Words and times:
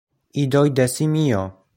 Idoj 0.43 0.71
de 0.79 0.87
simio! 0.95 1.45